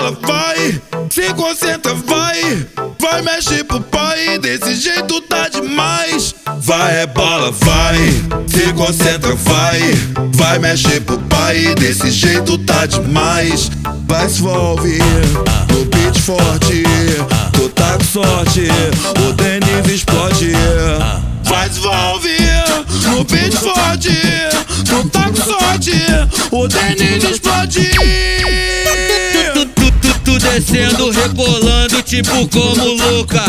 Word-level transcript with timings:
rebola, 0.00 0.16
vai, 0.22 0.80
se 1.10 1.34
concentra, 1.34 1.94
vai, 1.94 2.66
vai, 2.98 3.22
mexe 3.22 3.62
pro 3.64 3.80
pai, 3.80 4.38
desse 4.38 4.74
jeito 4.74 5.20
tá 5.22 5.48
demais. 5.48 6.34
Vai, 6.58 7.00
rebola, 7.00 7.50
vai, 7.52 7.98
se 8.48 8.72
concentra, 8.72 9.34
vai, 9.34 9.80
vai, 10.34 10.58
mexe 10.58 11.00
pro 11.00 11.18
pai, 11.18 11.74
desse 11.74 12.10
jeito 12.10 12.56
tá 12.58 12.86
demais. 12.86 13.70
Vai 14.06 14.28
se 14.28 14.40
envolve, 14.40 14.98
no 15.70 15.84
beat 15.84 16.18
forte, 16.18 16.82
tu 17.52 17.68
tá 17.68 17.96
com 17.98 18.04
sorte, 18.04 18.68
o 19.28 19.32
Denis 19.34 19.94
explode. 19.94 20.52
Vai 21.44 21.68
se 21.70 21.78
envolve, 21.78 22.36
no 23.04 23.24
beat 23.24 23.54
forte, 23.54 24.10
tu 24.84 25.08
tá 25.10 25.24
com 25.30 25.36
sorte, 25.36 25.92
o 26.50 26.66
Denis 26.66 27.22
explode. 27.24 28.49
Descendo, 30.60 31.10
rebolando, 31.10 32.02
tipo 32.02 32.46
como 32.48 32.84
louca. 32.84 33.42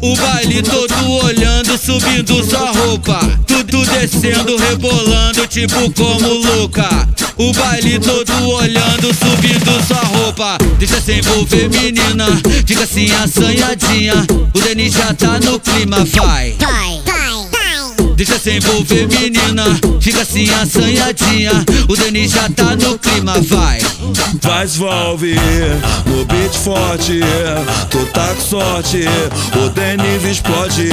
O, 0.00 0.16
baile 0.16 0.60
todo 0.64 1.24
olhando, 1.24 1.78
subindo 1.78 2.44
sua 2.44 2.72
roupa. 2.72 3.20
Tu, 3.46 3.62
tu 3.62 3.86
descendo, 3.86 4.56
rebolando, 4.56 5.46
tipo 5.46 5.88
como 5.92 6.28
louca. 6.28 7.08
O 7.36 7.52
baile 7.52 8.00
todo 8.00 8.48
olhando, 8.48 9.14
subindo 9.14 9.86
sua 9.86 10.02
roupa. 10.18 10.58
Deixa 10.76 11.00
se 11.00 11.12
envolver, 11.12 11.70
menina. 11.70 12.26
Fica 12.66 12.82
assim 12.82 13.12
assanhadinha. 13.12 14.26
O 14.52 14.60
Denis 14.60 14.92
já 14.92 15.14
tá 15.14 15.38
no 15.38 15.60
clima, 15.60 16.04
vai. 16.04 16.56
Vai, 16.58 17.00
vai, 17.06 17.48
vai. 17.52 18.14
Deixa 18.16 18.40
se 18.40 18.56
envolver, 18.56 19.06
menina. 19.06 19.64
Fica 20.00 20.22
assim 20.22 20.50
assanhadinha. 20.50 21.52
O 21.88 21.96
Denis 21.96 22.32
já 22.32 22.48
tá 22.50 22.74
no 22.74 22.98
clima, 22.98 23.34
vai. 23.42 23.78
Vai 24.42 24.66
se 24.66 24.76
envolve, 24.76 25.34
no 26.06 26.24
forte, 26.66 27.20
tu 27.90 28.04
tá 28.06 28.26
com 28.34 28.40
sorte, 28.40 29.04
o 29.54 29.68
Denis 29.68 30.24
explode. 30.24 30.88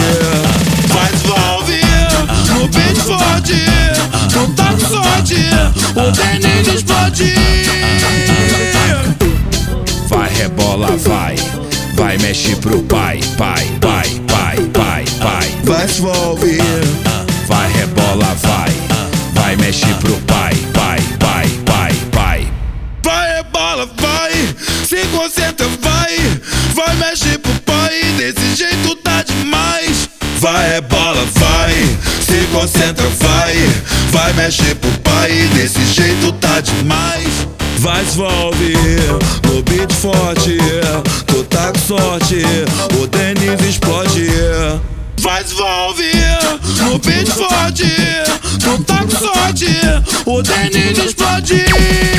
Vai 0.89 1.09
se 1.17 1.25
envolve, 1.25 1.81
no 2.53 2.67
beat 2.67 2.97
forte, 2.97 3.65
tu 4.31 4.53
tá 4.53 4.71
com 4.71 4.87
sorte, 4.87 5.35
o 5.95 6.11
Denis 6.11 6.67
explode. 6.67 7.33
Vai, 10.07 10.29
rebola, 10.35 10.95
vai. 10.97 11.35
Vai, 11.95 12.19
mexe 12.19 12.55
pro 12.57 12.83
pai, 12.83 13.19
pai, 13.35 13.65
pai, 13.81 14.07
pai, 14.27 14.57
pai, 14.73 15.05
pai. 15.19 15.47
Vai 15.63 15.87
se 15.87 16.01
envolve, 16.01 16.59
Vai, 17.47 17.71
rebola, 17.71 18.35
vai. 18.43 18.71
Vai, 19.33 19.55
mexe 19.55 19.91
pro 19.95 20.13
pai, 20.27 20.53
pai, 20.71 20.99
pai, 21.19 21.47
pai, 21.65 21.93
pai. 22.11 22.47
vai 23.03 23.37
rebola, 23.37 23.89
vai, 23.99 24.31
se 24.85 25.03
vai 25.07 25.52
mexe 27.13 27.37
pro 27.37 27.53
pai, 27.61 28.01
desse 28.17 28.55
jeito 28.55 28.95
tá 28.95 29.21
demais. 29.21 30.09
Vai 30.39 30.73
rebola, 30.73 31.23
vai, 31.35 31.73
se 32.25 32.47
concentra, 32.51 33.07
vai, 33.19 33.55
vai 34.09 34.33
mexe 34.33 34.73
pro 34.75 34.89
pai, 35.01 35.31
desse 35.53 35.85
jeito 35.93 36.31
tá 36.33 36.59
demais. 36.59 37.27
Vai 37.77 38.03
se 38.03 38.13
envolve, 38.13 38.73
no 39.47 39.61
beat 39.61 39.93
forte, 39.93 40.57
tu 41.27 41.43
tá 41.43 41.71
com 41.71 41.79
sorte, 41.79 42.41
o 42.99 43.05
Denis 43.05 43.61
explode. 43.61 44.27
Vai 45.19 45.43
se 45.43 45.53
envolve, 45.53 46.11
no 46.81 46.97
beat 46.97 47.29
forte, 47.29 47.85
tu 48.59 48.83
tá 48.85 49.03
com 49.03 49.11
sorte, 49.11 49.67
o 50.25 50.41
Denis 50.41 50.97
explode. 50.97 52.12